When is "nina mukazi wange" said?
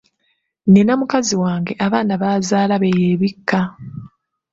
0.71-1.73